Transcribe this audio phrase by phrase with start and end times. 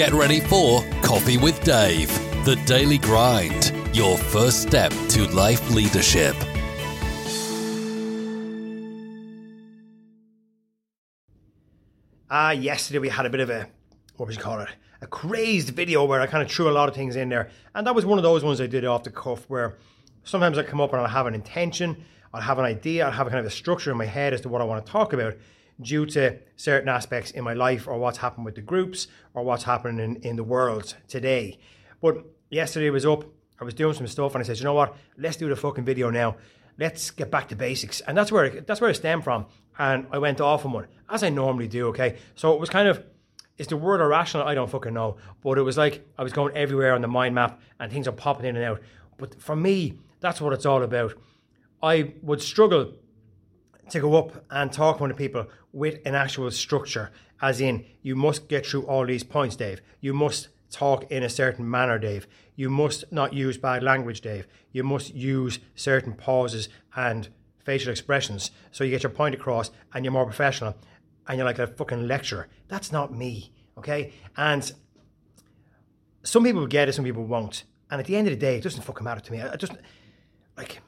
[0.00, 2.08] Get ready for Coffee with Dave,
[2.46, 6.34] the daily grind, your first step to life leadership.
[12.30, 13.68] Ah, uh, yesterday we had a bit of a,
[14.16, 14.70] what would you call it?
[15.02, 17.50] A crazed video where I kind of threw a lot of things in there.
[17.74, 19.76] And that was one of those ones I did off the cuff where
[20.24, 23.26] sometimes I come up and I'll have an intention, I'll have an idea, I'll have
[23.26, 25.12] a kind of a structure in my head as to what I want to talk
[25.12, 25.34] about
[25.80, 29.64] due to certain aspects in my life or what's happened with the groups or what's
[29.64, 31.58] happening in, in the world today.
[32.00, 33.24] But yesterday was up,
[33.60, 35.84] I was doing some stuff and I said, you know what, let's do the fucking
[35.84, 36.36] video now.
[36.78, 38.00] Let's get back to basics.
[38.02, 39.46] And that's where that's where it stemmed from.
[39.78, 42.16] And I went off on one, as I normally do, okay?
[42.34, 43.04] So it was kind of
[43.58, 44.46] is the word irrational?
[44.46, 45.18] I don't fucking know.
[45.42, 48.12] But it was like I was going everywhere on the mind map and things are
[48.12, 48.80] popping in and out.
[49.18, 51.12] But for me, that's what it's all about.
[51.82, 52.94] I would struggle
[53.90, 57.10] to go up and talk to people with an actual structure,
[57.40, 59.80] as in, you must get through all these points, Dave.
[60.00, 62.26] You must talk in a certain manner, Dave.
[62.56, 64.46] You must not use bad language, Dave.
[64.72, 67.28] You must use certain pauses and
[67.64, 70.76] facial expressions so you get your point across and you're more professional
[71.26, 72.48] and you're like a fucking lecturer.
[72.68, 74.12] That's not me, okay?
[74.36, 74.70] And
[76.22, 77.64] some people will get it, some people won't.
[77.90, 79.42] And at the end of the day, it doesn't fucking matter to me.
[79.42, 79.72] I just,
[80.56, 80.80] like,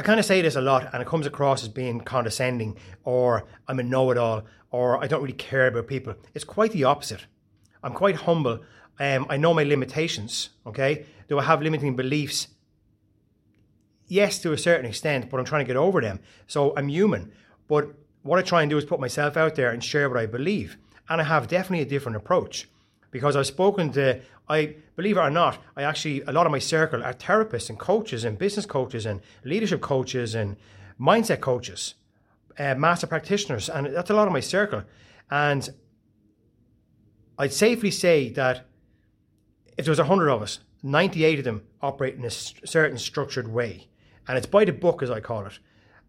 [0.00, 3.44] I kind of say this a lot, and it comes across as being condescending, or
[3.68, 6.14] I'm a know it all, or I don't really care about people.
[6.32, 7.26] It's quite the opposite.
[7.82, 8.60] I'm quite humble.
[8.98, 11.04] Um, I know my limitations, okay?
[11.28, 12.48] Do I have limiting beliefs?
[14.06, 16.20] Yes, to a certain extent, but I'm trying to get over them.
[16.46, 17.32] So I'm human.
[17.68, 17.90] But
[18.22, 20.78] what I try and do is put myself out there and share what I believe.
[21.10, 22.70] And I have definitely a different approach
[23.10, 26.58] because I've spoken to, I believe it or not, I actually, a lot of my
[26.58, 30.56] circle are therapists and coaches and business coaches and leadership coaches and
[31.00, 31.94] mindset coaches,
[32.58, 34.82] uh, master practitioners, and that's a lot of my circle.
[35.30, 35.70] And
[37.38, 38.66] I'd safely say that
[39.78, 43.86] if there was 100 of us, 98 of them operate in a certain structured way.
[44.26, 45.60] And it's by the book, as I call it.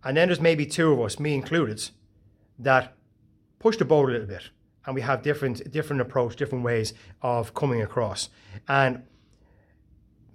[0.03, 1.91] And then there's maybe two of us, me included,
[2.57, 2.96] that
[3.59, 4.50] push the boat a little bit
[4.86, 8.30] and we have different different approach, different ways of coming across.
[8.68, 9.03] And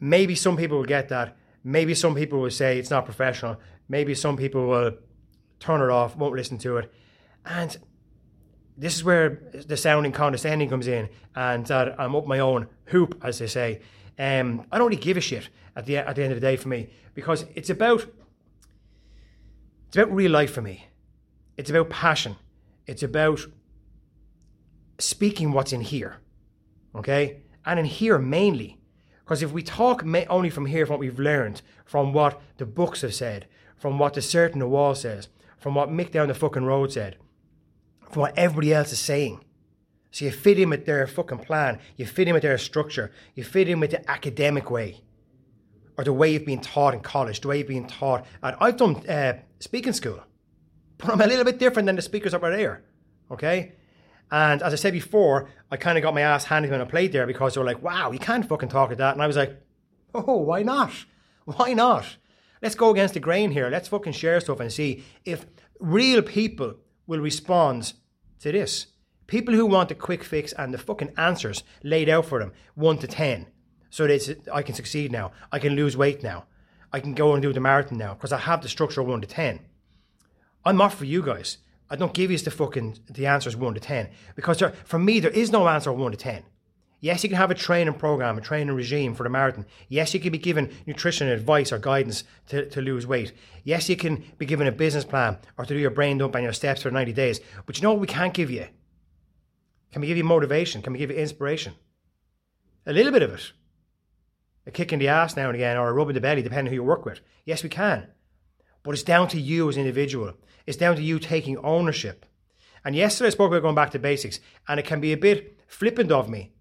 [0.01, 1.37] maybe some people will get that.
[1.65, 3.59] Maybe some people will say it's not professional.
[3.89, 4.93] Maybe some people will
[5.59, 6.93] turn it off, won't listen to it.
[7.45, 7.77] And
[8.77, 13.39] this is where the sounding condescending comes in, and I'm up my own hoop, as
[13.39, 13.81] they say.
[14.19, 16.57] Um, I don't really give a shit at the at the end of the day
[16.57, 18.07] for me because it's about
[19.89, 20.87] it's about real life for me.
[21.57, 22.37] It's about passion.
[22.87, 23.41] It's about
[24.99, 26.19] speaking what's in here,
[26.95, 27.43] okay?
[27.65, 28.81] And in here mainly.
[29.25, 33.01] Because if we talk only from here, from what we've learned, from what the books
[33.03, 33.47] have said,
[33.77, 37.17] from what the certain the wall says, from what Mick down the fucking road said,
[38.11, 39.41] from what everybody else is saying.
[40.12, 43.45] So you fit in with their fucking plan, you fit in with their structure, you
[43.45, 45.03] fit in with the academic way,
[45.99, 48.25] or the way you've been taught in college, the way you've been taught.
[48.43, 50.23] And I've done uh, speaking school,
[50.99, 52.84] but I'm a little bit different than the speakers up there,
[53.31, 53.73] okay?
[54.31, 57.13] And as I said before, I kind of got my ass handed on a plate
[57.13, 59.15] there because they were like, wow, you can't fucking talk at that.
[59.15, 59.61] And I was like,
[60.15, 60.93] oh, why not?
[61.45, 62.17] Why not?
[62.61, 63.69] Let's go against the grain here.
[63.71, 65.47] Let's fucking share stuff and see if
[65.79, 66.75] real people
[67.07, 67.93] will respond
[68.41, 68.87] to this.
[69.27, 72.99] People who want the quick fix and the fucking answers laid out for them, one
[72.99, 73.47] to 10.
[73.91, 75.33] So that I can succeed now.
[75.53, 76.47] I can lose weight now.
[76.93, 79.27] I can go and do the marathon now because I have the structure one to
[79.27, 79.61] 10.
[80.65, 81.59] I'm not for you guys.
[81.89, 85.21] I don't give you the fucking the answers one to ten because there, for me
[85.21, 86.43] there is no answer one to ten.
[87.01, 89.67] Yes, you can have a training program, a training regime for the marathon.
[89.89, 93.33] Yes, you can be given nutrition advice or guidance to, to lose weight.
[93.65, 96.43] Yes, you can be given a business plan or to do your brain dump and
[96.43, 97.41] your steps for 90 days.
[97.67, 98.67] But you know what we can't give you?
[99.93, 100.81] Can we give you motivation?
[100.83, 101.75] Can we give you inspiration?
[102.87, 103.53] A little bit of it.
[104.67, 106.71] A kick in the ass now and again or a rub in the belly, depending
[106.73, 107.21] who you work with.
[107.45, 108.09] Yes, we can.
[108.87, 110.35] But it's down to you as an individual.
[110.65, 112.25] It's down to you taking ownership.
[112.85, 114.39] And yesterday I spoke about going back to basics,
[114.69, 116.53] and it can be a bit flippant of me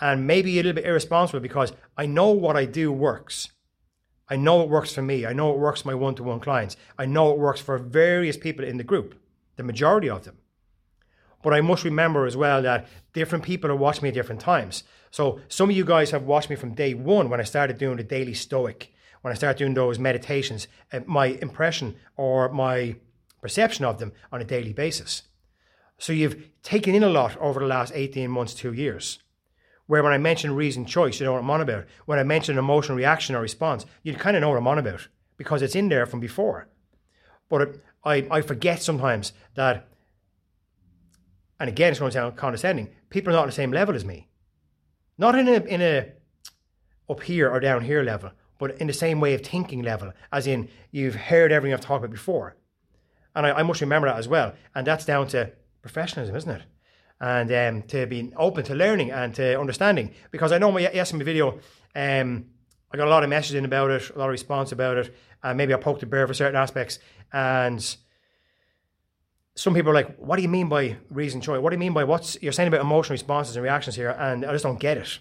[0.00, 3.50] and maybe a little bit irresponsible because I know what I do works.
[4.30, 5.26] I know it works for me.
[5.26, 6.74] I know it works for my one to one clients.
[6.98, 9.14] I know it works for various people in the group,
[9.56, 10.38] the majority of them.
[11.42, 14.84] But I must remember as well that different people are watching me at different times.
[15.10, 17.98] So some of you guys have watched me from day one when I started doing
[17.98, 18.90] the daily stoic
[19.22, 22.96] when I start doing those meditations, uh, my impression or my
[23.40, 25.22] perception of them on a daily basis.
[25.98, 29.20] So you've taken in a lot over the last 18 months, two years.
[29.86, 31.86] Where when I mention reason choice, you know what I'm on about.
[32.06, 35.08] When I mention emotional reaction or response, you kind of know what I'm on about
[35.36, 36.68] because it's in there from before.
[37.48, 39.88] But it, I, I forget sometimes that,
[41.60, 44.04] and again, it's going to sound condescending, people are not on the same level as
[44.04, 44.28] me.
[45.18, 46.12] not in a in a
[47.08, 50.46] up here or down here level, but in the same way of thinking level, as
[50.46, 52.56] in you've heard everything I've talked about before.
[53.34, 54.54] And I, I must remember that as well.
[54.74, 56.62] And that's down to professionalism, isn't it?
[57.20, 60.12] And um, to being open to learning and to understanding.
[60.30, 61.60] Because I know yes, in my video,
[61.94, 62.46] um,
[62.92, 65.56] I got a lot of messaging about it, a lot of response about it, and
[65.56, 66.98] maybe I poked the bear for certain aspects.
[67.32, 67.96] And
[69.54, 71.60] some people are like, "What do you mean by reason choice?
[71.60, 74.44] What do you mean by what's you're saying about emotional responses and reactions here?" And
[74.44, 75.18] I just don't get it.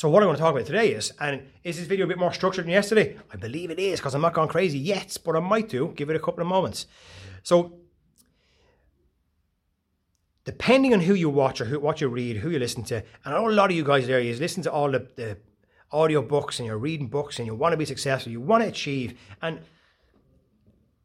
[0.00, 2.16] So what I want to talk about today is, and is this video a bit
[2.16, 3.18] more structured than yesterday?
[3.30, 5.92] I believe it is because I'm not gone crazy yet, but I might do.
[5.94, 6.86] Give it a couple of moments.
[7.42, 7.74] So
[10.44, 13.34] depending on who you watch or who, what you read, who you listen to, and
[13.34, 15.36] I know a lot of you guys there, you listen to all the, the
[15.92, 18.70] audio books and you're reading books and you want to be successful, you want to
[18.70, 19.60] achieve, and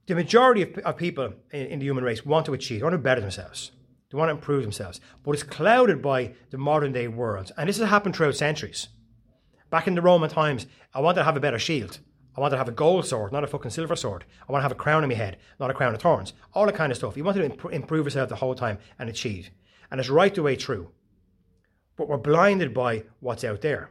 [0.05, 2.97] the majority of, of people in, in, the human race want to achieve, want to
[2.97, 3.71] better themselves.
[4.15, 5.01] They want to improve themselves.
[5.23, 7.51] But it's clouded by the modern day world.
[7.57, 8.87] And this has happened throughout centuries.
[9.69, 11.99] Back in the Roman times, I wanted to have a better shield.
[12.33, 14.23] I wanted to have a gold sword, not a fucking silver sword.
[14.47, 16.31] I want to have a crown on my head, not a crown of thorns.
[16.53, 17.17] All that kind of stuff.
[17.17, 19.49] You wanted to imp- improve yourself the whole time and achieve.
[19.91, 20.91] And it's right the way through.
[21.97, 23.89] But we're blinded by what's out there.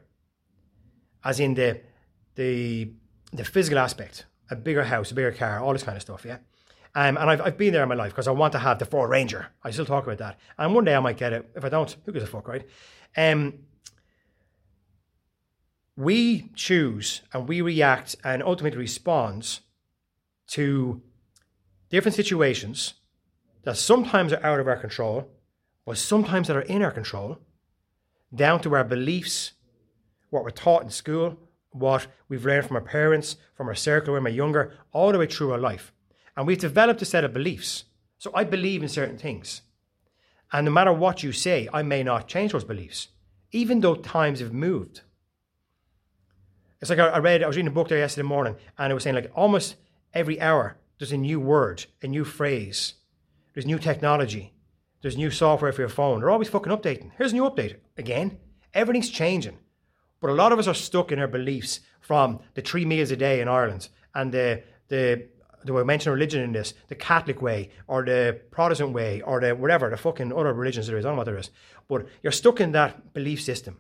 [1.23, 1.83] As in the
[2.35, 2.95] the
[3.31, 4.25] the physical aspect.
[4.51, 6.39] A bigger house, a bigger car, all this kind of stuff, yeah?
[6.97, 8.85] Um, and I've, I've been there in my life because I want to have the
[8.85, 9.49] Ford Ranger.
[9.63, 10.39] I still talk about that.
[10.59, 11.51] And one day I might get it.
[11.57, 12.65] If I don't, who gives a fuck, right?
[13.17, 13.55] Um,
[15.97, 19.61] we choose and we react and ultimately respond
[20.49, 21.03] to
[21.91, 22.95] different situations
[23.63, 25.31] that sometimes are out of our control,
[25.87, 27.39] but sometimes that are in our control,
[28.35, 29.53] down to our beliefs,
[30.31, 31.39] what we're taught in school,
[31.71, 35.27] what we've learned from our parents, from our circle when we're younger, all the way
[35.27, 35.93] through our life.
[36.37, 37.85] And we've developed a set of beliefs.
[38.19, 39.63] So I believe in certain things.
[40.53, 43.09] And no matter what you say, I may not change those beliefs,
[43.53, 45.03] even though times have moved.
[46.81, 49.03] It's like I read, I was reading a book there yesterday morning, and it was
[49.03, 49.77] saying like almost
[50.13, 52.95] every hour there's a new word, a new phrase,
[53.53, 54.53] there's new technology,
[55.03, 56.21] there's new software for your phone.
[56.21, 57.11] They're always fucking updating.
[57.17, 57.77] Here's a new update.
[57.97, 58.39] Again,
[58.73, 59.59] everything's changing.
[60.21, 63.17] But a lot of us are stuck in our beliefs from the three meals a
[63.17, 65.29] day in Ireland and the the
[65.65, 69.55] do we mention religion in this, the Catholic way or the Protestant way or the
[69.55, 71.51] whatever, the fucking other religions there is, I don't know what there is.
[71.89, 73.79] But you're stuck in that belief system.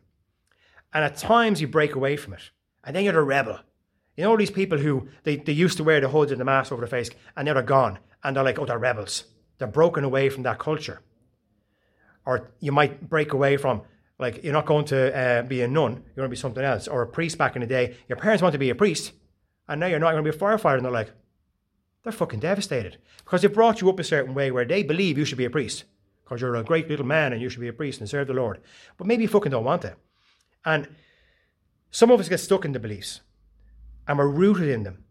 [0.92, 2.50] And at times you break away from it.
[2.84, 3.58] And then you're the rebel.
[4.16, 6.72] You know these people who they, they used to wear the hoods and the mask
[6.72, 7.98] over their face and now they're gone.
[8.22, 9.24] And they're like, oh, they're rebels.
[9.58, 11.00] They're broken away from that culture.
[12.24, 13.82] Or you might break away from
[14.18, 16.88] like you're not going to uh, be a nun, you're going to be something else.
[16.88, 17.96] Or a priest back in the day.
[18.08, 19.12] Your parents want to be a priest,
[19.68, 20.76] and now you're not going to be a firefighter.
[20.76, 21.12] And they're like,
[22.04, 25.24] they're fucking devastated because they brought you up a certain way where they believe you
[25.24, 25.84] should be a priest
[26.22, 28.34] because you're a great little man and you should be a priest and serve the
[28.34, 28.60] Lord.
[28.96, 29.96] But maybe you fucking don't want it.
[30.64, 30.88] And
[31.90, 33.20] some of us get stuck in the beliefs
[34.06, 35.04] and we're rooted in them.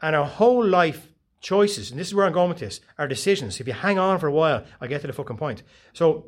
[0.00, 1.08] And our whole life
[1.40, 3.60] choices, and this is where I'm going with this, our decisions.
[3.60, 5.62] If you hang on for a while, I'll get to the fucking point.
[5.92, 6.26] So,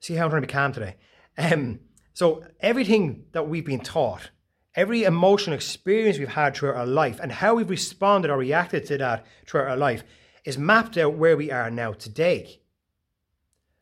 [0.00, 0.96] see how I'm trying to be calm today.
[1.38, 1.80] Um,
[2.12, 4.32] so, everything that we've been taught
[4.74, 8.98] every emotional experience we've had throughout our life and how we've responded or reacted to
[8.98, 10.02] that throughout our life
[10.44, 12.60] is mapped out where we are now today.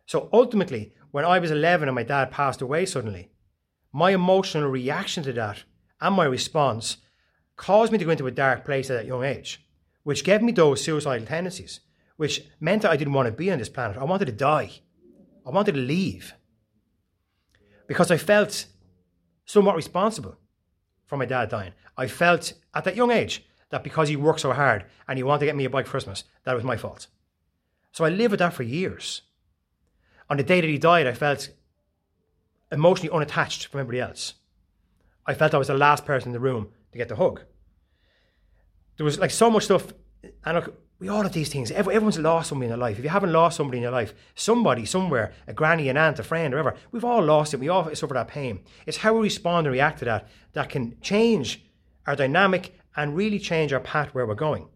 [0.06, 3.30] So ultimately, when I was 11 and my dad passed away suddenly,
[3.92, 5.64] my emotional reaction to that
[6.00, 6.99] and my response
[7.56, 9.64] caused me to go into a dark place at that young age,
[10.02, 11.80] which gave me those suicidal tendencies,
[12.16, 13.97] which meant that I didn't want to be on this planet.
[13.97, 14.70] I wanted to die.
[15.47, 16.35] I wanted to leave.
[17.87, 18.66] Because I felt
[19.44, 20.39] somewhat responsible
[21.11, 21.73] for my dad dying.
[21.99, 25.40] I felt at that young age that because he worked so hard and he wanted
[25.40, 27.09] to get me a bike for Christmas, that was my fault.
[27.90, 29.23] So I lived with that for years.
[30.31, 31.50] On the day that he died, I felt
[32.71, 34.35] emotionally unattached from everybody else.
[35.26, 37.43] I felt I was the last person in the room to get the hug.
[38.97, 39.93] There was like so much stuff,
[40.45, 40.62] and
[41.00, 41.71] we all have these things.
[41.71, 42.99] Everyone's lost somebody in their life.
[42.99, 46.23] If you haven't lost somebody in your life, somebody somewhere, a granny, an aunt, a
[46.23, 47.61] friend, whatever, we've all lost it.
[47.61, 48.61] We all suffer that pain.
[48.87, 51.64] It's how we respond and react to that that can change
[52.07, 54.69] our dynamic and really change our path where we're going.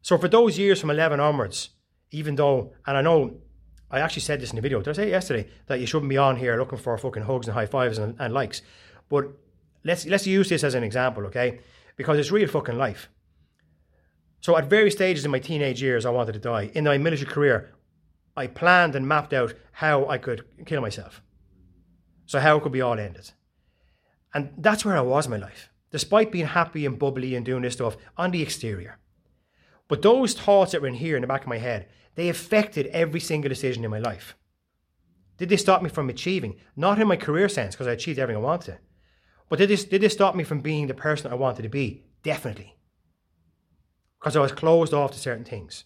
[0.00, 1.70] So for those years from 11 onwards,
[2.12, 3.40] even though, and I know
[3.90, 6.18] I actually said this in the video, did I say yesterday that you shouldn't be
[6.18, 8.62] on here looking for fucking hugs and high fives and, and likes?
[9.08, 9.26] But
[9.82, 11.60] let's let's use this as an example, okay?
[11.96, 13.08] Because it's real fucking life.
[14.40, 16.70] So at various stages in my teenage years, I wanted to die.
[16.74, 17.74] In my military career,
[18.36, 21.22] I planned and mapped out how I could kill myself.
[22.26, 23.32] So how it could be all ended.
[24.32, 27.62] And that's where I was in my life, despite being happy and bubbly and doing
[27.62, 28.98] this stuff on the exterior.
[29.88, 32.86] But those thoughts that were in here in the back of my head, they affected
[32.88, 34.36] every single decision in my life.
[35.38, 36.56] Did they stop me from achieving?
[36.76, 38.78] Not in my career sense, because I achieved everything I wanted.
[39.48, 42.04] But did this, did this stop me from being the person I wanted to be?
[42.22, 42.76] Definitely.
[44.18, 45.84] Because I was closed off to certain things.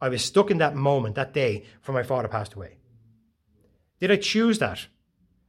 [0.00, 2.78] I was stuck in that moment, that day, for my father passed away.
[4.00, 4.86] Did I choose that?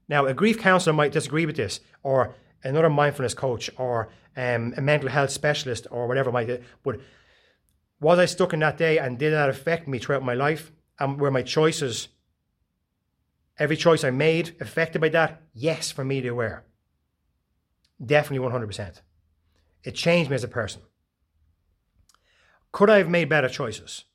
[0.08, 4.82] Now, a grief counselor might disagree with this, or another mindfulness coach, or um, a
[4.82, 6.64] mental health specialist, or whatever might.
[6.84, 7.00] But
[8.00, 10.72] was I stuck in that day, and did that affect me throughout my life?
[11.00, 12.10] And were my choices,
[13.60, 15.44] every choice I made, affected by that?
[15.54, 16.64] Yes, for me they were.
[18.04, 19.02] Definitely 100%.
[19.84, 20.82] It changed me as a person.
[22.72, 24.06] Could I have made better choices?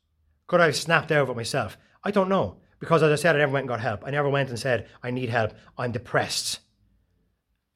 [0.47, 1.77] Could I have snapped out of it myself?
[2.03, 2.57] I don't know.
[2.79, 4.03] Because as I said, I never went and got help.
[4.05, 5.53] I never went and said, I need help.
[5.77, 6.59] I'm depressed.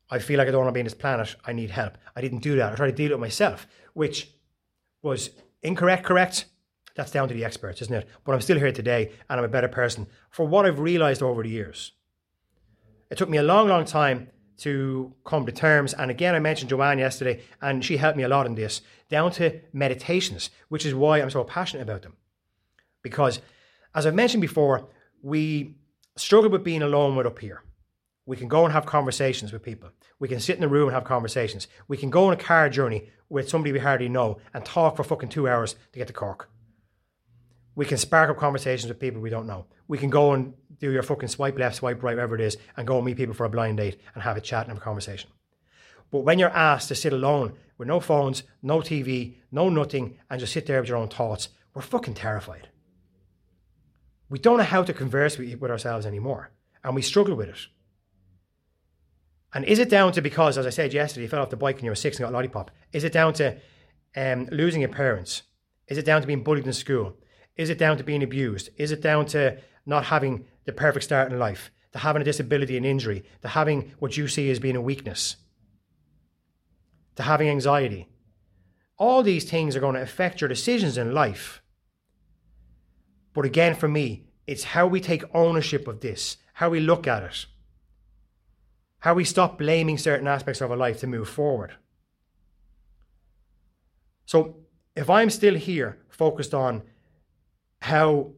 [0.10, 1.36] I feel like I don't want to be on this planet.
[1.46, 1.98] I need help.
[2.16, 2.74] I didn't do that.
[2.74, 4.32] I tried to deal with myself, which
[5.02, 5.30] was
[5.62, 6.46] incorrect, correct.
[6.96, 8.08] That's down to the experts, isn't it?
[8.24, 11.44] But I'm still here today and I'm a better person for what I've realized over
[11.44, 11.94] the years.
[13.10, 15.94] It took me a long, long time to come to terms.
[15.94, 19.32] And again, I mentioned Joanne yesterday, and she helped me a lot in this, down
[19.34, 22.16] to meditations, which is why I'm so passionate about them.
[23.02, 23.42] Because,
[23.96, 24.88] as I've mentioned before,
[25.22, 25.76] we
[26.16, 27.64] struggle with being alone with up here.
[28.26, 29.90] We can go and have conversations with people.
[30.20, 31.68] We can sit in the room and have conversations.
[31.88, 35.04] We can go on a car journey with somebody we hardly know and talk for
[35.04, 36.50] fucking two hours to get to Cork.
[37.76, 39.66] We can spark up conversations with people we don't know.
[39.88, 42.88] We can go and do your fucking swipe left, swipe right, whatever it is, and
[42.88, 44.86] go and meet people for a blind date and have a chat and have a
[44.86, 45.30] conversation.
[46.12, 50.40] But when you're asked to sit alone with no phones, no TV, no nothing, and
[50.40, 52.70] just sit there with your own thoughts, we're fucking terrified.
[54.30, 56.52] We don't know how to converse with, with ourselves anymore,
[56.84, 57.68] and we struggle with it.
[59.54, 61.78] And is it down to because, as I said yesterday, you fell off the bike
[61.78, 62.70] when you were six and got a lollipop?
[62.94, 63.58] Is it down to
[64.16, 65.44] um, losing your parents?
[65.88, 67.18] Is it down to being bullied in school?
[67.56, 68.70] Is it down to being abused?
[68.78, 72.78] Is it down to not having the perfect start in life, to having a disability
[72.78, 75.38] and injury, to having what you see as being a weakness,
[77.16, 78.08] to having anxiety?
[78.98, 81.64] All these things are going to affect your decisions in life.
[83.34, 87.24] But again, for me, it's how we take ownership of this, how we look at
[87.24, 87.46] it,
[89.00, 91.74] how we stop blaming certain aspects of our life to move forward.
[94.26, 94.58] So,
[94.96, 96.84] if I'm still here focused on
[97.82, 98.34] how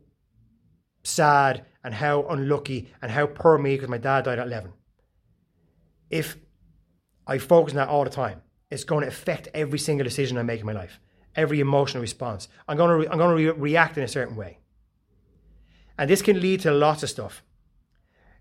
[1.04, 4.72] sad and how unlucky and how poor me because my dad died at 11,
[6.10, 6.38] if
[7.26, 10.44] I focus on that all the time, it's going to affect every single decision I
[10.44, 11.00] make in my life,
[11.36, 12.48] every emotional response.
[12.68, 14.60] I'm going to, re- I'm going to re- react in a certain way.
[15.98, 17.44] And this can lead to lots of stuff.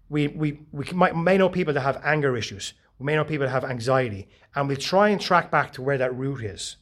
[0.08, 2.74] We, we, we might, may know people that have anger issues.
[2.98, 4.28] We may know people that have anxiety.
[4.54, 6.76] And we'll try and track back to where that root is.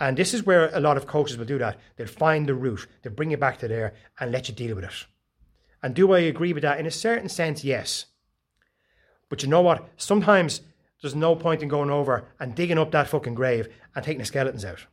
[0.00, 1.78] And this is where a lot of coaches will do that.
[1.96, 4.84] They'll find the root, they'll bring you back to there and let you deal with
[4.84, 5.06] it.
[5.82, 6.78] And do I agree with that?
[6.78, 8.06] In a certain sense, yes.
[9.28, 9.88] But you know what?
[9.96, 10.60] Sometimes
[11.00, 14.24] there's no point in going over and digging up that fucking grave and taking the
[14.24, 14.86] skeletons out.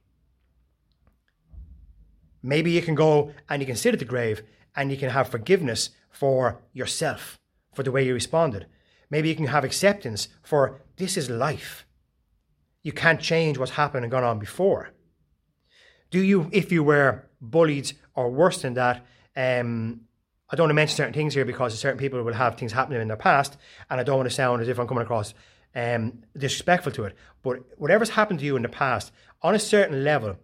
[2.41, 4.41] Maybe you can go and you can sit at the grave
[4.75, 7.37] and you can have forgiveness for yourself,
[7.73, 8.65] for the way you responded.
[9.09, 11.85] Maybe you can have acceptance for this is life.
[12.81, 14.91] You can't change what's happened and gone on before.
[16.11, 19.05] Do you, if you were bullied or worse than that,
[19.35, 20.01] um,
[20.49, 23.01] I don't want to mention certain things here because certain people will have things happening
[23.01, 23.57] in their past,
[23.89, 25.33] and I don't want to sound as if I'm coming across
[25.75, 27.15] um, disrespectful to it.
[27.43, 30.37] But whatever's happened to you in the past, on a certain level,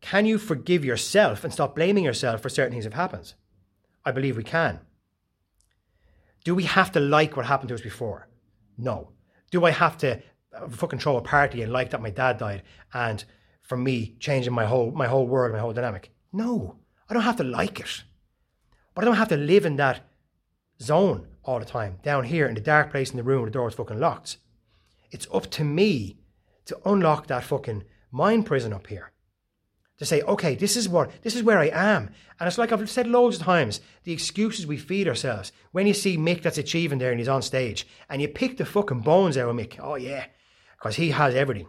[0.00, 3.34] can you forgive yourself and stop blaming yourself for certain things that have happened?
[4.04, 4.80] I believe we can.
[6.44, 8.28] Do we have to like what happened to us before?
[8.76, 9.10] No.
[9.50, 10.22] Do I have to
[10.70, 12.62] fucking throw a party and like that my dad died
[12.92, 13.24] and
[13.62, 16.10] for me changing my whole my whole world, my whole dynamic?
[16.32, 16.76] No.
[17.08, 18.04] I don't have to like it.
[18.94, 20.08] But I don't have to live in that
[20.82, 23.54] zone all the time, down here in the dark place in the room where the
[23.54, 24.36] door's fucking locked.
[25.10, 26.18] It's up to me
[26.66, 29.12] to unlock that fucking mind prison up here
[29.98, 32.10] to say, okay, this is what this is where I am.
[32.38, 35.52] And it's like I've said loads of times, the excuses we feed ourselves.
[35.72, 38.64] When you see Mick that's achieving there and he's on stage, and you pick the
[38.64, 40.26] fucking bones out of Mick, oh yeah,
[40.78, 41.68] because he has everything.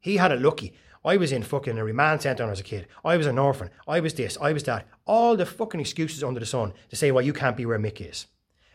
[0.00, 0.74] He had it lucky.
[1.04, 2.88] I was in fucking a remand centre when I was a kid.
[3.04, 3.70] I was an orphan.
[3.86, 4.36] I was this.
[4.40, 4.86] I was that.
[5.04, 8.00] All the fucking excuses under the sun to say why you can't be where Mick
[8.00, 8.26] is.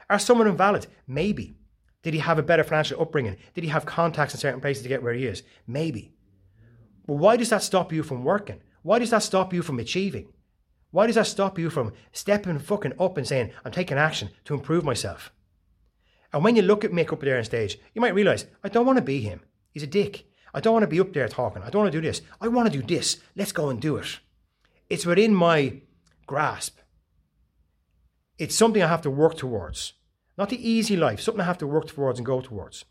[0.10, 0.88] Are some of them valid?
[1.08, 1.58] Maybe.
[2.04, 3.38] Did he have a better financial upbringing?
[3.54, 5.44] Did he have contacts in certain places to get where he is?
[5.68, 6.14] Maybe.
[7.06, 8.62] But why does that stop you from working?
[8.82, 10.28] Why does that stop you from achieving?
[10.92, 14.54] Why does that stop you from stepping fucking up and saying, I'm taking action to
[14.54, 15.32] improve myself?
[16.34, 18.86] And when you look at Mick up there on stage, you might realize, I don't
[18.86, 19.42] want to be him.
[19.72, 20.26] He's a dick.
[20.54, 21.64] I don't want to be up there talking.
[21.64, 22.22] I don't want to do this.
[22.40, 23.18] I want to do this.
[23.36, 24.20] Let's go and do it.
[24.90, 25.82] It's within my
[26.28, 26.80] grasp.
[28.38, 29.94] It's something I have to work towards.
[30.38, 32.86] not the easy life, something I have to work towards and go towards.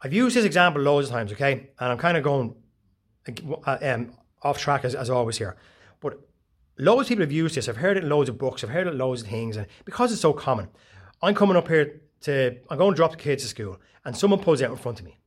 [0.00, 1.70] I've used this example loads of times, okay?
[1.80, 2.54] And I'm kind of going
[3.66, 5.56] uh, um, off track as, as always here.
[6.00, 6.20] But
[6.78, 7.68] loads of people have used this.
[7.68, 8.62] I've heard it in loads of books.
[8.62, 9.56] I've heard it in loads of things.
[9.56, 10.68] And because it's so common,
[11.20, 14.40] I'm coming up here to, I'm going to drop the kids to school and someone
[14.40, 15.18] pulls out in front of me.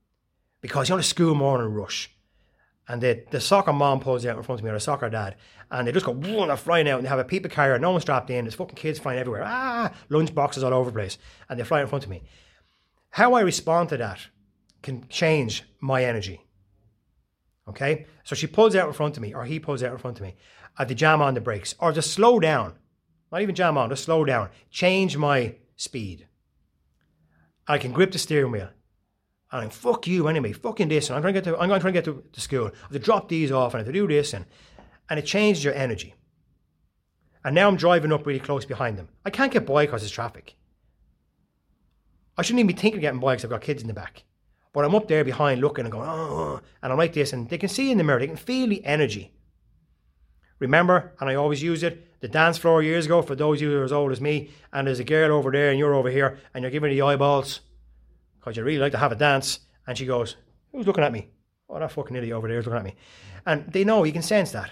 [0.61, 2.11] Because you're on a school morning rush.
[2.87, 5.35] And the, the soccer mom pulls out in front of me or the soccer dad.
[5.69, 7.79] And they just go, whoa, and they're flying out and they have a people carrier.
[7.79, 8.45] No one's strapped in.
[8.45, 9.43] There's fucking kids flying everywhere.
[9.45, 11.17] Ah, lunch boxes all over the place.
[11.49, 12.23] And they fly in front of me.
[13.11, 14.19] How I respond to that
[14.81, 16.41] can change my energy.
[17.67, 18.05] Okay?
[18.23, 20.23] So she pulls out in front of me, or he pulls out in front of
[20.23, 20.35] me.
[20.77, 22.73] I have to jam on the brakes, or just slow down.
[23.31, 24.49] Not even jam on, just slow down.
[24.69, 26.27] Change my speed.
[27.71, 28.67] I can grip the steering wheel.
[29.51, 31.09] And I'm fuck you anyway, fucking this.
[31.09, 32.65] And I'm trying to get to I'm going to try to get to, to school.
[32.67, 34.45] I have to drop these off and I have to do this and
[35.09, 36.13] and it changes your energy.
[37.45, 39.07] And now I'm driving up really close behind them.
[39.25, 40.55] I can't get by because there's traffic.
[42.37, 44.23] I shouldn't even be thinking of getting by because I've got kids in the back.
[44.73, 47.57] But I'm up there behind looking and going, oh, and I'm like this, and they
[47.57, 49.33] can see in the mirror, they can feel the energy.
[50.59, 53.71] Remember, and I always use it, the dance floor years ago, for those of you
[53.71, 56.09] who are as old as me, and there's a girl over there and you're over
[56.09, 57.61] here, and you're giving her the eyeballs,
[58.39, 60.37] because you really like to have a dance, and she goes,
[60.71, 61.27] Who's looking at me?
[61.69, 62.95] Oh, that fucking idiot over there is looking at me.
[63.45, 64.71] And they know, you can sense that.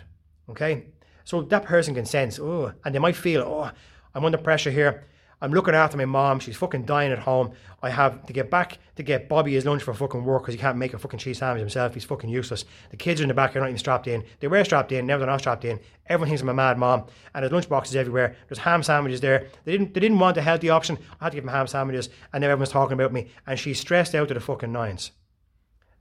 [0.49, 0.85] Okay?
[1.23, 3.71] So that person can sense, oh, and they might feel, oh,
[4.13, 5.05] I'm under pressure here.
[5.41, 6.39] I'm looking after my mom.
[6.39, 7.53] She's fucking dying at home.
[7.81, 10.59] I have to get back to get Bobby his lunch for fucking work because he
[10.59, 11.93] can't make a fucking cheese sandwich himself.
[11.93, 12.65] He's fucking useless.
[12.89, 13.53] The kids are in the back.
[13.53, 14.25] They're not even strapped in.
[14.41, 15.05] They were strapped in.
[15.05, 15.79] Now they're not strapped in.
[16.09, 17.05] I'm a mad mom.
[17.33, 18.35] And there's lunch boxes everywhere.
[18.49, 19.47] There's ham sandwiches there.
[19.63, 19.93] They didn't.
[19.93, 20.97] They didn't want a healthy option.
[21.21, 22.09] I had to give them ham sandwiches.
[22.33, 23.29] And now everyone's talking about me.
[23.47, 25.11] And she's stressed out to the fucking nines.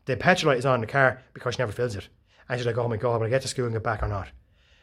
[0.07, 2.09] The petrol light is on the car because she never fills it.
[2.49, 4.09] And she's like, oh my god, will I get to school and get back or
[4.09, 4.29] not?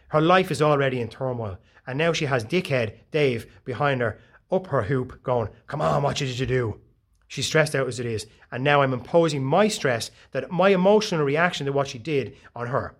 [0.09, 1.57] Her life is already in turmoil.
[1.87, 4.19] And now she has dickhead Dave behind her
[4.51, 6.79] up her hoop, going, Come on, what did you do?
[7.27, 8.27] She's stressed out as it is.
[8.51, 12.67] And now I'm imposing my stress, that my emotional reaction to what she did on
[12.67, 12.95] her.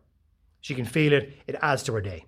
[0.61, 2.25] She can feel it, it adds to her day.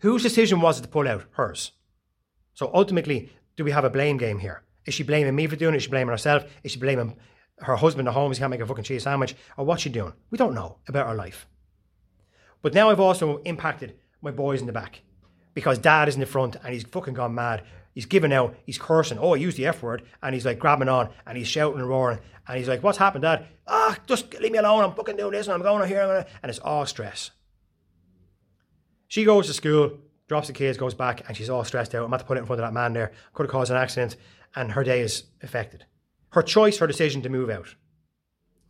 [0.00, 1.24] Whose decision was it to pull out?
[1.32, 1.72] Hers.
[2.54, 4.62] So ultimately, do we have a blame game here?
[4.84, 5.78] Is she blaming me for doing it?
[5.78, 6.44] Is she blaming herself?
[6.62, 7.16] Is she blaming
[7.60, 8.32] her husband at home?
[8.32, 9.34] He can't make a fucking cheese sandwich?
[9.56, 10.12] Or what's she doing?
[10.30, 11.46] We don't know about her life.
[12.60, 15.02] But now I've also impacted my boys in the back
[15.54, 17.62] because dad is in the front and he's fucking gone mad.
[17.94, 19.18] He's giving out, he's cursing.
[19.18, 20.02] Oh, I used the F word.
[20.22, 22.18] And he's like grabbing on and he's shouting and roaring.
[22.48, 23.46] And he's like, What's happened, dad?
[23.66, 24.84] Ah, just leave me alone.
[24.84, 26.26] I'm fucking doing this and I'm going here.
[26.42, 27.30] And it's all stress.
[29.08, 32.00] She goes to school, drops the kids, goes back, and she's all stressed out.
[32.04, 33.12] I'm about to put it in front of that man there.
[33.34, 34.16] Could have caused an accident.
[34.56, 35.84] And her day is affected.
[36.30, 37.74] Her choice, her decision to move out.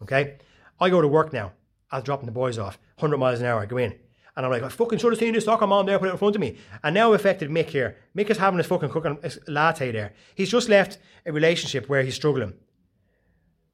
[0.02, 0.38] Okay?
[0.80, 1.52] I go to work now.
[1.92, 2.78] I was dropping the boys off.
[2.98, 3.60] 100 miles an hour.
[3.60, 3.94] I go in.
[4.36, 6.18] And I'm like, I fucking should have seen this soccer mom there put it in
[6.18, 6.56] front of me.
[6.82, 7.96] And now affected Mick here.
[8.16, 10.14] Mick is having his fucking cooking latte there.
[10.34, 12.54] He's just left a relationship where he's struggling.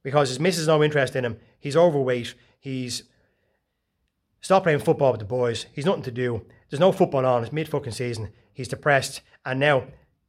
[0.03, 1.38] Because his missus has no interest in him.
[1.61, 2.35] He's overweight.
[2.59, 3.05] He's
[4.40, 5.66] stopped playing football with the boys.
[5.73, 6.44] He's nothing to do.
[6.71, 7.44] There's no football on.
[7.44, 8.31] It's mid fucking season.
[8.53, 9.21] He's depressed.
[9.44, 9.85] And now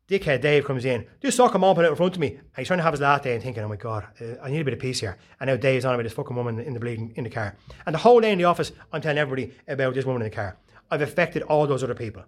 [0.09, 2.29] dickhead Dave comes in, this soccer mom put it in front of me.
[2.29, 4.61] And he's trying to have his latte and thinking, oh my God, uh, I need
[4.61, 5.17] a bit of peace here.
[5.39, 7.55] And now Dave's on about this fucking woman in the bleeding in the car.
[7.85, 10.35] And the whole day in the office, I'm telling everybody about this woman in the
[10.35, 10.57] car.
[10.91, 12.23] I've affected all those other people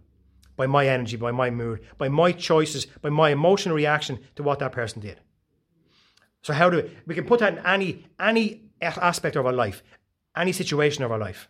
[0.55, 4.59] by my energy, by my mood, by my choices, by my emotional reaction to what
[4.59, 5.19] that person did.
[6.43, 9.83] So how do we, we can put that in any any aspect of our life,
[10.35, 11.49] any situation of our life.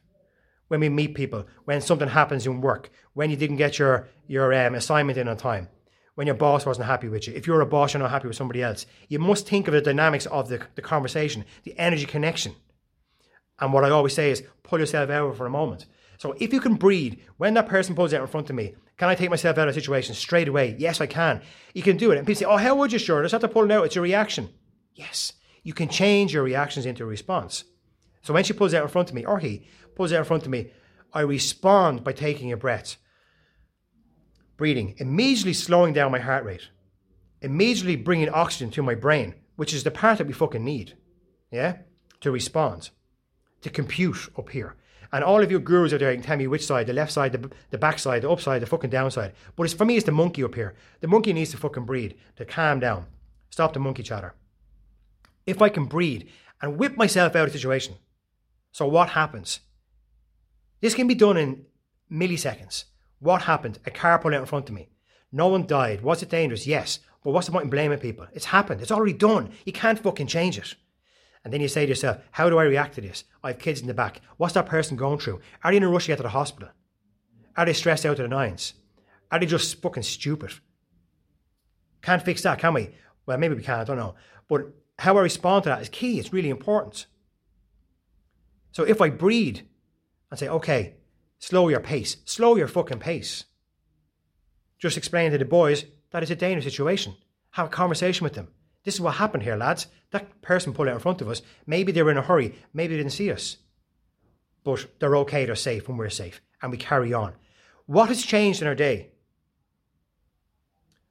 [0.67, 4.53] When we meet people, when something happens in work, when you didn't get your your
[4.53, 5.67] um, assignment in on time,
[6.15, 7.33] when your boss wasn't happy with you.
[7.33, 8.85] If you're a boss, you're not happy with somebody else.
[9.07, 12.55] You must think of the dynamics of the, the conversation, the energy connection.
[13.59, 15.85] And what I always say is pull yourself out for a moment.
[16.17, 19.09] So if you can breathe, when that person pulls out in front of me, can
[19.09, 20.75] I take myself out of a situation straight away?
[20.77, 21.41] Yes, I can.
[21.73, 22.17] You can do it.
[22.17, 23.23] And people say, oh, how would you, sure?
[23.23, 23.85] Just have to pull it out.
[23.85, 24.49] It's your reaction.
[24.93, 27.63] Yes, you can change your reactions into a response.
[28.21, 30.43] So when she pulls out in front of me, or he pulls out in front
[30.43, 30.69] of me,
[31.13, 32.97] I respond by taking a breath
[34.61, 36.69] breathing, immediately slowing down my heart rate,
[37.41, 40.95] immediately bringing oxygen to my brain, which is the part that we fucking need,
[41.49, 41.77] yeah,
[42.19, 42.91] to respond,
[43.61, 44.75] to compute up here.
[45.11, 47.31] And all of your gurus out there can tell me which side, the left side,
[47.31, 49.33] the, the back side, the upside, the fucking downside.
[49.55, 50.75] But it's, for me, it's the monkey up here.
[50.99, 53.07] The monkey needs to fucking breathe, to calm down,
[53.49, 54.35] stop the monkey chatter.
[55.47, 56.27] If I can breathe
[56.61, 57.95] and whip myself out of the situation,
[58.71, 59.61] so what happens?
[60.81, 61.65] This can be done in
[62.11, 62.83] milliseconds.
[63.21, 63.77] What happened?
[63.85, 64.89] A car pulled out in front of me.
[65.31, 66.01] No one died.
[66.01, 66.67] Was it dangerous?
[66.67, 66.99] Yes.
[67.23, 68.25] But what's the point in blaming people?
[68.33, 68.81] It's happened.
[68.81, 69.51] It's already done.
[69.63, 70.75] You can't fucking change it.
[71.43, 73.23] And then you say to yourself, how do I react to this?
[73.43, 74.21] I have kids in the back.
[74.37, 75.39] What's that person going through?
[75.63, 76.69] Are they in a rush to get to the hospital?
[77.55, 78.73] Are they stressed out to the nines?
[79.31, 80.53] Are they just fucking stupid?
[82.01, 82.89] Can't fix that, can we?
[83.27, 84.15] Well, maybe we can, I don't know.
[84.47, 86.19] But how I respond to that is key.
[86.19, 87.05] It's really important.
[88.71, 89.67] So if I breed
[90.31, 90.95] and say, okay,
[91.41, 93.45] slow your pace, slow your fucking pace.
[94.79, 97.15] Just explain to the boys that it's a dangerous situation.
[97.51, 98.47] Have a conversation with them.
[98.83, 99.87] This is what happened here, lads.
[100.11, 101.41] That person pulled out in front of us.
[101.65, 102.55] Maybe they were in a hurry.
[102.73, 103.57] Maybe they didn't see us.
[104.63, 106.41] But they're okay, they're safe and we're safe.
[106.61, 107.33] And we carry on.
[107.85, 109.11] What has changed in our day?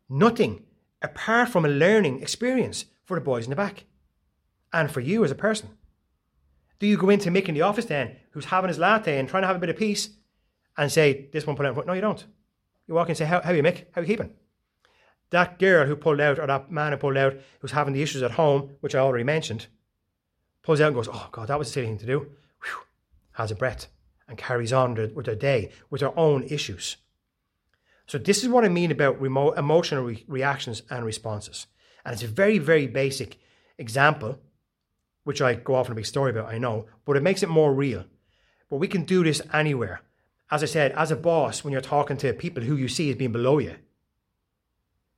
[0.08, 0.64] Nothing
[1.02, 3.84] apart from a learning experience for the boys in the back
[4.72, 5.70] and for you as a person.
[6.78, 9.42] Do you go into Mick in the office then, who's having his latte and trying
[9.42, 10.10] to have a bit of peace,
[10.80, 11.86] and say, This one put out?
[11.86, 12.24] No, you don't.
[12.88, 13.84] You walk in and say, How, how are you, Mick?
[13.92, 14.32] How are you keeping?
[15.28, 18.22] That girl who pulled out, or that man who pulled out, who's having the issues
[18.22, 19.66] at home, which I already mentioned,
[20.62, 22.18] pulls out and goes, Oh, God, that was a silly thing to do.
[22.62, 22.80] Whew,
[23.32, 23.88] has a breath
[24.26, 26.96] and carries on with their day with their own issues.
[28.06, 31.66] So, this is what I mean about remote emotional re- reactions and responses.
[32.04, 33.38] And it's a very, very basic
[33.76, 34.38] example,
[35.24, 37.50] which I go off on a big story about, I know, but it makes it
[37.50, 38.06] more real.
[38.70, 40.00] But we can do this anywhere.
[40.50, 43.16] As I said, as a boss, when you're talking to people who you see as
[43.16, 43.76] being below you,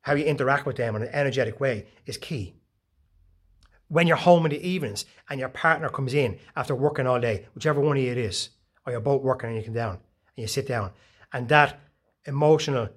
[0.02, 2.54] how you interact with them in an energetic way is key.
[3.88, 7.46] When you're home in the evenings and your partner comes in after working all day,
[7.54, 8.50] whichever one of you it is,
[8.84, 10.90] or you're both working and you come down and you sit down,
[11.32, 11.80] and that
[12.26, 12.88] emotional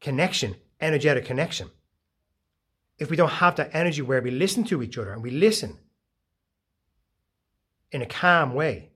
[0.00, 1.70] connection, energetic connection,
[2.98, 5.78] if we don't have that energy where we listen to each other and we listen
[7.92, 8.90] in a calm way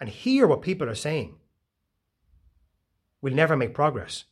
[0.00, 1.34] and hear what people are saying,
[3.20, 4.24] we'll never make progress.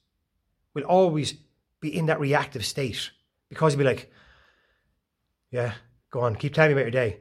[0.75, 1.35] We'll always
[1.81, 3.11] be in that reactive state
[3.49, 4.11] because you'll be like,
[5.51, 5.75] yeah,
[6.11, 7.20] go on, keep telling me about your day.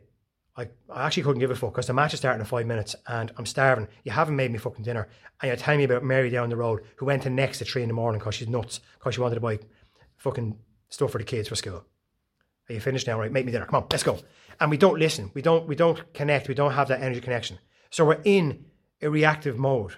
[0.57, 2.95] I, I actually couldn't give a fuck because the match is starting in five minutes
[3.07, 3.87] and I'm starving.
[4.03, 5.07] You haven't made me fucking dinner.
[5.41, 7.81] And you're telling me about Mary down the road who went to Next at three
[7.81, 9.59] in the morning because she's nuts because she wanted to buy
[10.17, 10.57] fucking
[10.89, 11.85] stuff for the kids for school.
[12.69, 13.19] Are you finished now?
[13.19, 13.65] Right, make me dinner.
[13.65, 14.19] Come on, let's go.
[14.59, 15.29] And we don't listen.
[15.33, 16.47] We don't we don't connect.
[16.47, 17.59] We don't have that energy connection.
[17.89, 18.65] So we're in
[19.01, 19.97] a reactive mode.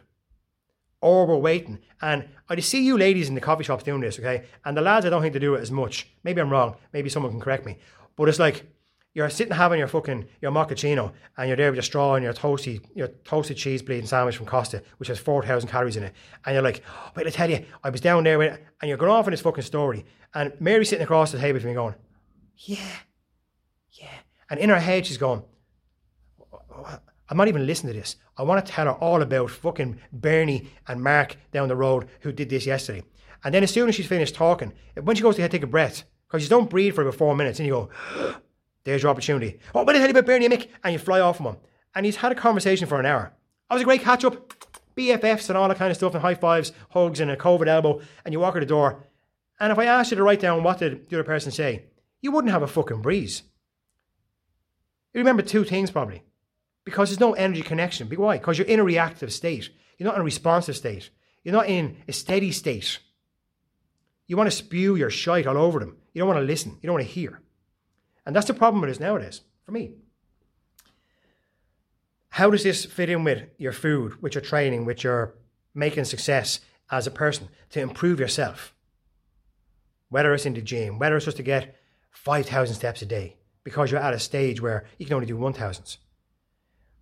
[1.01, 1.79] Or we're waiting.
[2.01, 4.45] And I just see you ladies in the coffee shops doing this, okay?
[4.65, 6.07] And the lads I don't think they do it as much.
[6.23, 6.75] Maybe I'm wrong.
[6.93, 7.77] Maybe someone can correct me.
[8.15, 8.65] But it's like
[9.13, 12.33] you're sitting having your fucking your mochaccino and you're there with your straw and your
[12.33, 16.13] toasty your toasted cheese bleeding sandwich from Costa, which has four thousand calories in it,
[16.45, 19.11] and you're like, oh, wait, I tell you, I was down there and you're going
[19.11, 20.05] off on this fucking story,
[20.35, 21.95] and Mary's sitting across the table from me going,
[22.57, 22.77] yeah,
[23.91, 24.07] yeah.
[24.51, 25.41] And in her head, she's going,
[27.29, 28.15] I'm not even listening to this.
[28.37, 32.31] I want to tell her all about fucking Bernie and Mark down the road who
[32.31, 33.03] did this yesterday.
[33.43, 36.03] And then as soon as she's finished talking, when she goes to take a breath,
[36.27, 37.89] because you don't breathe for about four minutes, and you go,
[38.83, 39.59] there's your opportunity.
[39.75, 40.69] Oh, what did I tell you about Bernie and Mick?
[40.83, 41.57] And you fly off from him.
[41.95, 43.33] And he's had a conversation for an hour.
[43.69, 44.53] That was a great catch up.
[44.95, 48.01] BFFs and all that kind of stuff, and high fives, hugs, and a COVID elbow.
[48.25, 49.03] And you walk out the door.
[49.59, 51.83] And if I asked you to write down what did the other person say,
[52.21, 53.43] you wouldn't have a fucking breeze.
[55.13, 56.23] You remember two things probably.
[56.87, 58.07] Because there's no energy connection.
[58.07, 58.37] Why?
[58.37, 59.69] Because you're in a reactive state.
[59.97, 61.09] You're not in a responsive state.
[61.43, 62.99] You're not in a steady state.
[64.25, 65.97] You want to spew your shite all over them.
[66.13, 66.77] You don't want to listen.
[66.81, 67.41] You don't want to hear.
[68.25, 69.95] And that's the problem with nowadays, for me.
[72.29, 75.35] How does this fit in with your food, with your training, with your
[75.75, 78.73] making success as a person to improve yourself?
[80.07, 81.75] Whether it's in the gym, whether it's just to get
[82.11, 85.97] 5,000 steps a day because you're at a stage where you can only do 1,000.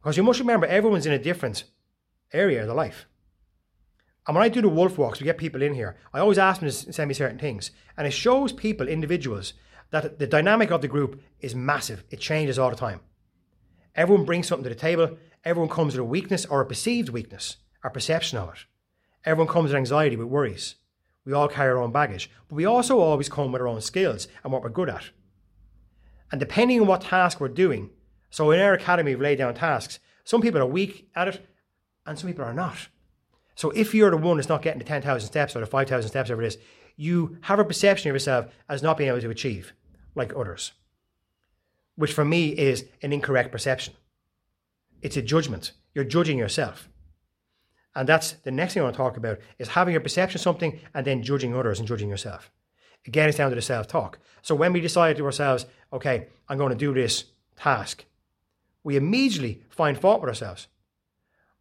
[0.06, 1.64] Because you must remember, everyone's in a different
[2.32, 3.08] area of their life.
[4.28, 5.98] And when I do the wolf walks, we get people in here.
[6.14, 7.72] I always ask them to send me certain things.
[7.98, 9.54] And it shows people, individuals,
[9.90, 12.04] that the dynamic of the group is massive.
[12.12, 13.00] It changes all the time.
[13.96, 15.18] Everyone brings something to the table.
[15.44, 18.60] Everyone comes with a weakness or a perceived weakness, or perception of it.
[19.26, 20.76] Everyone comes with anxiety, with worries.
[21.26, 24.28] We all carry our own baggage, but we also always come with our own skills
[24.44, 25.10] and what we're good at.
[26.32, 27.90] And depending on what task we're doing,
[28.36, 29.98] so in our academy, we've laid down tasks.
[30.26, 31.48] Some people are weak at it,
[32.06, 32.90] and some people are not.
[33.56, 36.28] So if you're the one that's not getting the 10,000 steps or the 5,000 steps,
[36.28, 36.58] whatever it is,
[36.98, 39.72] you have a perception of yourself as not being able to achieve
[40.16, 40.74] like others,
[41.96, 43.94] which for me is an incorrect perception.
[45.02, 45.72] It's a judgment.
[45.94, 46.90] You're judging yourself.
[47.96, 50.44] And that's the next thing I want to talk about is having a perception of
[50.44, 52.52] something and then judging others and judging yourself.
[53.08, 54.20] Again, it's down to the self talk.
[54.42, 57.24] So when we decide to ourselves, okay, I'm going to do this
[57.56, 58.04] task,
[58.86, 60.68] we immediately find fault with ourselves.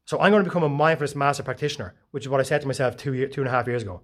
[0.05, 2.67] So I'm going to become a mindfulness master practitioner, which is what I said to
[2.67, 4.03] myself two, year, two and a half years ago.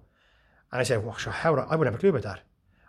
[0.71, 2.41] And I said, well, sure, how would I, I wouldn't have a clue about that.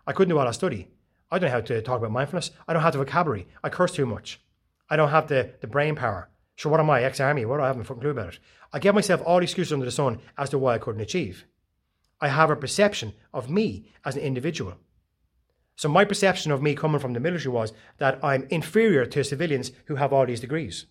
[0.06, 0.88] I couldn't do all that study.
[1.30, 2.50] I don't know how to talk about mindfulness.
[2.66, 3.46] I don't have the vocabulary.
[3.62, 4.40] I curse too much.
[4.88, 6.30] I don't have the, the brain power.
[6.56, 7.44] Sure, what am I, ex-army?
[7.44, 8.38] What do I have a fucking clue about it?
[8.72, 11.44] I give myself all the excuses under the sun as to why I couldn't achieve.
[12.22, 14.76] I have a perception of me as an individual.
[15.76, 19.72] So my perception of me coming from the military was that I'm inferior to civilians
[19.86, 20.86] who have all these degrees.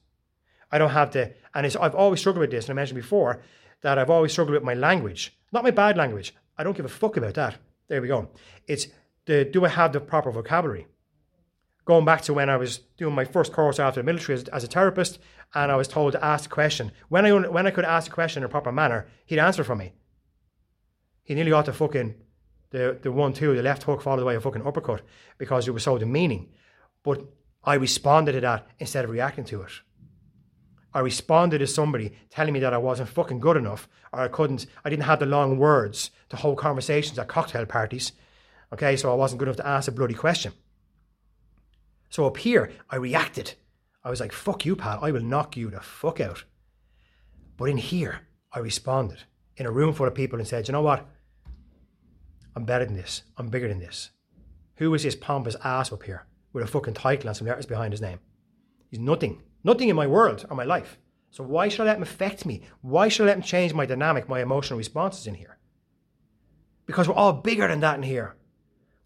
[0.72, 3.42] I don't have the, and I've always struggled with this, and I mentioned before
[3.82, 6.34] that I've always struggled with my language, not my bad language.
[6.58, 7.58] I don't give a fuck about that.
[7.88, 8.30] There we go.
[8.68, 8.88] It's
[9.26, 10.88] the do I have the proper vocabulary?
[11.86, 14.64] Going back to when I was doing my first course after the military as, as
[14.64, 15.20] a therapist,
[15.54, 16.92] and I was told to ask a question.
[17.10, 19.76] When I when I could ask a question in a proper manner, he'd answer for
[19.76, 19.94] me.
[21.24, 22.16] He nearly ought to fucking
[22.72, 25.02] the the one two, the left hook followed by a fucking uppercut
[25.38, 26.50] because it was so demeaning.
[27.04, 27.24] But
[27.64, 29.72] I responded to that instead of reacting to it.
[30.94, 34.66] I responded to somebody telling me that I wasn't fucking good enough or I couldn't,
[34.84, 38.12] I didn't have the long words to hold conversations at cocktail parties.
[38.74, 40.54] Okay, so I wasn't good enough to ask a bloody question.
[42.10, 43.54] So up here, I reacted.
[44.04, 46.44] I was like, fuck you, pal, I will knock you the fuck out.
[47.56, 49.20] But in here, I responded
[49.56, 51.08] in a room full of people and said, you know what?
[52.56, 53.24] I'm better than this.
[53.38, 54.12] I'm bigger than this.
[54.76, 57.94] Who is this pompous ass up here with a fucking title and some letters behind
[57.94, 58.20] his name?
[58.90, 59.42] He's nothing.
[59.64, 60.98] Nothing in my world or my life.
[61.30, 62.64] So why should I let him affect me?
[62.82, 65.58] Why should I let him change my dynamic, my emotional responses in here?
[66.86, 68.36] Because we're all bigger than that in here.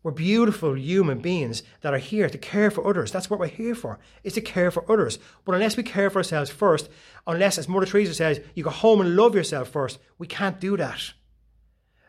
[0.01, 3.11] We're beautiful human beings that are here to care for others.
[3.11, 5.19] That's what we're here for, is to care for others.
[5.43, 6.89] But unless we care for ourselves first,
[7.25, 10.77] unless, as Mother Teresa says, you go home and love yourself first, we can't do
[10.77, 11.13] that.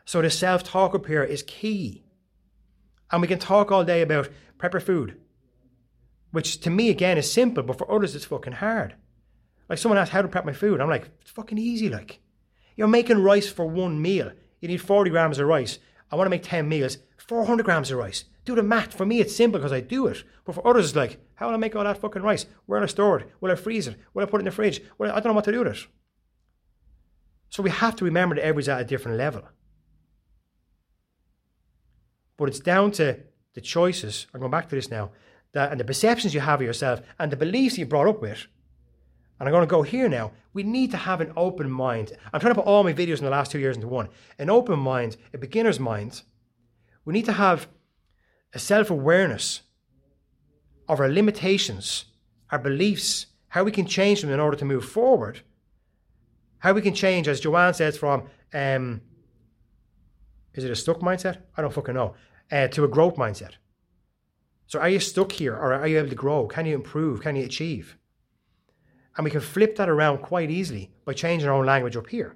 [0.07, 2.05] So the self-talk up here is key.
[3.11, 5.19] And we can talk all day about prepper food,
[6.31, 8.95] which to me again is simple, but for others it's fucking hard.
[9.67, 11.89] Like someone asked how to prep my food, I'm like, it's fucking easy.
[11.89, 12.21] Like,
[12.77, 14.31] you're making rice for one meal.
[14.61, 15.77] You need 40 grams of rice.
[16.09, 18.23] I want to make 10 meals, 400 grams of rice.
[18.45, 18.93] Do the math.
[18.93, 20.23] For me, it's simple because I do it.
[20.45, 22.45] But for others, it's like, how will I make all that fucking rice?
[22.65, 23.29] Where will I store it?
[23.41, 23.97] Will I freeze it?
[24.13, 24.81] Will I put it in the fridge?
[24.97, 25.85] Well, I don't know what to do with it.
[27.49, 29.43] So we have to remember that everybody's at a different level.
[32.37, 33.19] But it's down to
[33.53, 34.27] the choices.
[34.33, 35.11] I'm going back to this now
[35.53, 38.45] that and the perceptions you have of yourself and the beliefs you brought up with.
[39.39, 40.31] And I'm going to go here now.
[40.53, 42.11] We need to have an open mind.
[42.33, 44.09] I'm trying to put all my videos in the last two years into one.
[44.39, 46.23] An open mind, a beginner's mind.
[47.05, 47.67] We need to have
[48.53, 49.61] a self awareness
[50.87, 52.05] of our limitations,
[52.51, 55.41] our beliefs, how we can change them in order to move forward.
[56.59, 58.23] How we can change, as Joanne says, from
[58.53, 59.01] um,
[60.57, 61.37] is it a stuck mindset?
[61.55, 62.15] I don't fucking know.
[62.51, 63.51] Uh, to a growth mindset.
[64.65, 66.47] So are you stuck here or are you able to grow?
[66.47, 67.21] Can you improve?
[67.21, 67.95] Can you achieve?
[69.15, 72.35] And we can flip that around quite easily by changing our own language up here.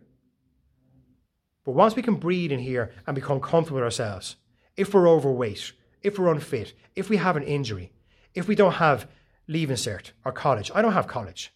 [1.66, 4.38] But once we can breathe in here and become comfortable with ourselves,
[4.78, 7.92] if we're overweight, if we're unfit, if we have an injury,
[8.34, 9.08] if we don't have
[9.48, 11.54] leaving cert or college, I don't have college.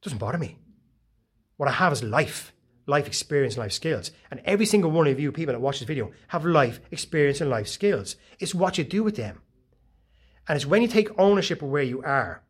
[0.00, 0.58] It doesn't bother me.
[1.56, 2.53] What I have is life
[2.86, 4.10] life experience and life skills.
[4.30, 7.50] And every single one of you people that watch this video have life experience and
[7.50, 8.16] life skills.
[8.38, 9.40] It's what you do with them.
[10.48, 12.42] And it's when you take ownership of where you are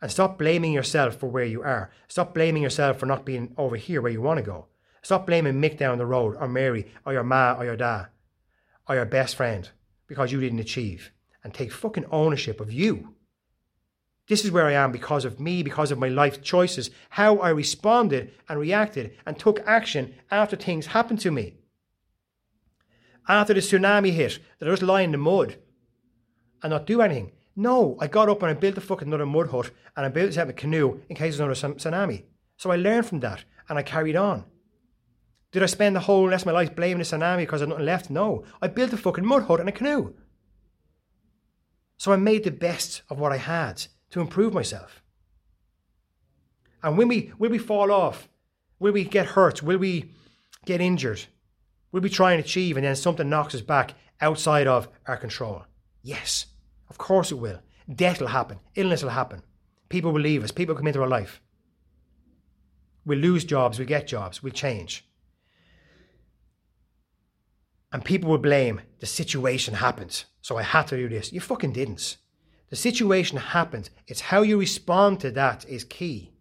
[0.00, 1.90] and stop blaming yourself for where you are.
[2.08, 4.66] Stop blaming yourself for not being over here where you want to go.
[5.02, 8.06] Stop blaming Mick down the road or Mary or your ma or your dad
[8.88, 9.70] or your best friend
[10.06, 11.10] because you didn't achieve.
[11.42, 13.14] And take fucking ownership of you
[14.26, 17.50] this is where I am because of me, because of my life choices, how I
[17.50, 21.54] responded and reacted and took action after things happened to me.
[23.28, 25.56] After the tsunami hit, that I just lie in the mud
[26.62, 27.32] and not do anything.
[27.56, 30.36] No, I got up and I built a fucking another mud hut and I built
[30.36, 32.24] a canoe in case there's another tsunami.
[32.56, 34.44] So I learned from that and I carried on.
[35.52, 37.68] Did I spend the whole rest of my life blaming the tsunami because I had
[37.68, 38.10] nothing left?
[38.10, 38.44] No.
[38.60, 40.14] I built a fucking mud hut and a canoe.
[41.96, 45.02] So I made the best of what I had to improve myself.
[46.84, 48.28] And when we will we fall off,
[48.78, 50.12] will we get hurt, will we
[50.64, 51.24] get injured,
[51.90, 55.64] will we try and achieve and then something knocks us back outside of our control?
[56.00, 56.46] Yes,
[56.88, 57.58] of course it will.
[57.92, 59.42] Death will happen, illness will happen,
[59.88, 61.40] people will leave us, people come into our life.
[63.04, 65.04] We'll lose jobs, we'll get jobs, we'll change.
[67.92, 71.32] And people will blame the situation happened, so I had to do this.
[71.32, 72.18] You fucking didn't.
[72.74, 73.88] The situation happens.
[74.08, 76.32] It's how you respond to that is key.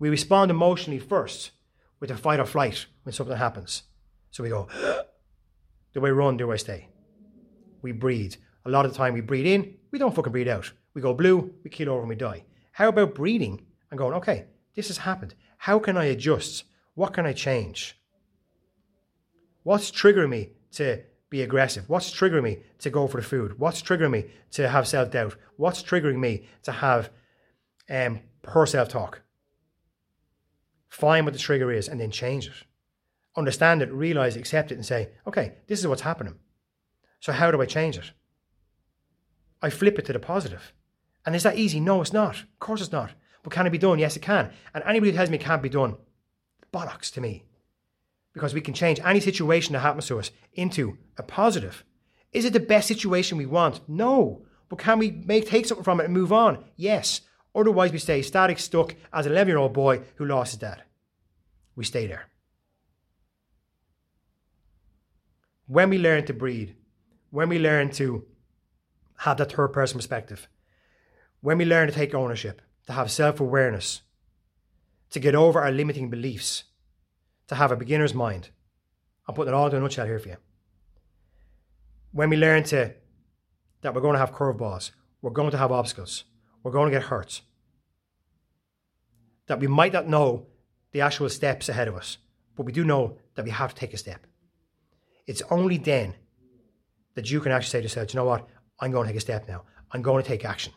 [0.00, 1.52] We respond emotionally first
[2.00, 3.84] with a fight or flight when something happens.
[4.32, 4.66] So we go,
[5.94, 6.38] do I run?
[6.38, 6.88] Do I stay?
[7.82, 8.34] We breathe.
[8.64, 10.72] A lot of the time we breathe in, we don't fucking breathe out.
[10.92, 12.42] We go blue, we keel over and we die.
[12.72, 15.36] How about breathing and going, okay, this has happened.
[15.56, 16.64] How can I adjust?
[16.94, 17.96] What can I change?
[19.62, 21.04] What's triggering me to
[21.36, 21.88] be aggressive?
[21.88, 23.58] What's triggering me to go for the food?
[23.58, 25.36] What's triggering me to have self doubt?
[25.56, 27.10] What's triggering me to have
[27.90, 29.20] um, poor self talk?
[30.88, 32.54] Find what the trigger is and then change it.
[33.36, 36.36] Understand it, realize, accept it, and say, okay, this is what's happening.
[37.20, 38.12] So how do I change it?
[39.60, 40.72] I flip it to the positive.
[41.26, 41.80] And is that easy?
[41.80, 42.36] No, it's not.
[42.36, 43.10] Of course it's not.
[43.42, 43.98] But can it be done?
[43.98, 44.50] Yes, it can.
[44.72, 45.96] And anybody who tells me it can't be done,
[46.72, 47.44] bollocks to me.
[48.36, 51.82] Because we can change any situation that happens to us into a positive.
[52.34, 53.80] Is it the best situation we want?
[53.88, 54.44] No.
[54.68, 56.62] But can we make take something from it and move on?
[56.76, 57.22] Yes.
[57.54, 60.82] Otherwise, we stay static, stuck as an 11 year old boy who lost his dad.
[61.76, 62.26] We stay there.
[65.66, 66.72] When we learn to breathe,
[67.30, 68.26] when we learn to
[69.20, 70.46] have that third person perspective,
[71.40, 74.02] when we learn to take ownership, to have self awareness,
[75.08, 76.64] to get over our limiting beliefs,
[77.48, 78.50] to have a beginner's mind.
[79.26, 80.36] I'm putting it all into a nutshell here for you.
[82.12, 82.94] When we learn to
[83.82, 86.24] that we're going to have curveballs, we're going to have obstacles,
[86.62, 87.42] we're going to get hurt,
[89.46, 90.46] that we might not know
[90.92, 92.18] the actual steps ahead of us,
[92.56, 94.26] but we do know that we have to take a step.
[95.26, 96.14] It's only then
[97.14, 98.48] that you can actually say to yourself, you know what?
[98.80, 99.64] I'm going to take a step now.
[99.92, 100.72] I'm going to take action.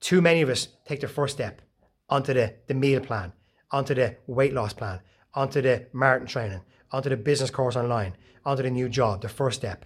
[0.00, 1.62] Too many of us take the first step
[2.08, 3.32] onto the, the meal plan,
[3.70, 5.00] onto the weight loss plan,
[5.34, 9.60] onto the marathon training, onto the business course online, onto the new job, the first
[9.60, 9.84] step.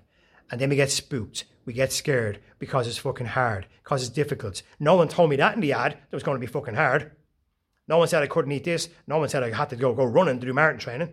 [0.51, 1.45] And then we get spooked.
[1.65, 4.63] We get scared because it's fucking hard, because it's difficult.
[4.79, 7.11] No one told me that in the ad that was going to be fucking hard.
[7.89, 8.89] No one said I couldn't eat this.
[9.07, 11.13] No one said I had to go, go running to do marathon training.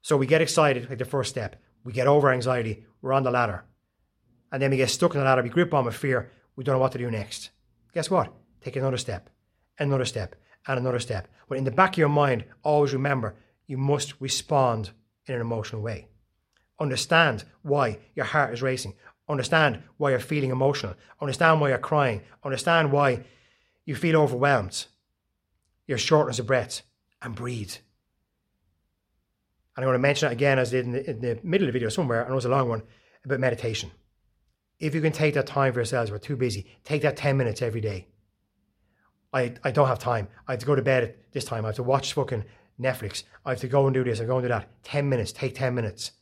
[0.00, 1.56] So we get excited, like the first step.
[1.84, 2.84] We get over anxiety.
[3.00, 3.64] We're on the ladder.
[4.50, 5.42] And then we get stuck in the ladder.
[5.42, 6.30] We grip on with fear.
[6.56, 7.50] We don't know what to do next.
[7.94, 8.32] Guess what?
[8.62, 9.28] Take another step,
[9.78, 11.28] another step, and another step.
[11.48, 13.34] But in the back of your mind, always remember
[13.66, 14.90] you must respond
[15.26, 16.08] in an emotional way.
[16.80, 18.94] Understand why your heart is racing.
[19.28, 20.94] Understand why you're feeling emotional.
[21.20, 22.22] Understand why you're crying.
[22.44, 23.24] Understand why
[23.84, 24.86] you feel overwhelmed.
[25.86, 26.82] Your shortness of breath
[27.20, 27.74] and breathe.
[29.76, 31.66] And I'm going to mention it again as I did in the, in the middle
[31.66, 32.82] of the video somewhere, and it was a long one,
[33.24, 33.90] about meditation.
[34.78, 37.62] If you can take that time for yourselves, we're too busy, take that 10 minutes
[37.62, 38.08] every day.
[39.32, 40.28] I, I don't have time.
[40.46, 41.64] I have to go to bed at this time.
[41.64, 42.44] I have to watch fucking
[42.80, 43.24] Netflix.
[43.44, 44.20] I have to go and do this.
[44.20, 44.68] I go and do that.
[44.84, 45.32] 10 minutes.
[45.32, 46.12] Take 10 minutes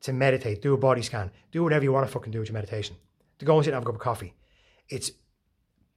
[0.00, 0.62] to meditate.
[0.62, 1.30] Do a body scan.
[1.52, 2.96] Do whatever you want to fucking do with your meditation.
[3.38, 4.34] To go and sit and have a cup of coffee.
[4.88, 5.12] It's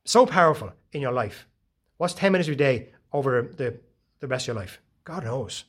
[0.03, 1.47] so powerful in your life.
[1.97, 3.79] What's 10 minutes a day over the,
[4.19, 4.79] the rest of your life?
[5.03, 5.65] God knows.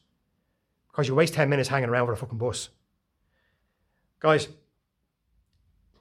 [0.91, 2.69] Because you waste 10 minutes hanging around with a fucking bus.
[4.21, 4.49] Guys,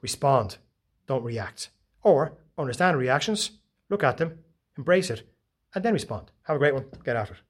[0.02, 0.58] respond.
[1.06, 1.70] Don't react.
[2.02, 3.50] Or understand reactions,
[3.90, 4.38] look at them,
[4.76, 5.28] embrace it,
[5.74, 6.30] and then respond.
[6.42, 6.86] Have a great one.
[7.04, 7.40] Get after it.